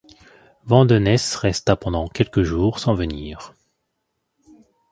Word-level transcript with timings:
Vandenesse 0.63 1.35
resta 1.35 1.75
pendant 1.75 2.07
quelques 2.07 2.41
jours 2.41 2.79
sans 2.79 2.95
venir. 2.95 3.53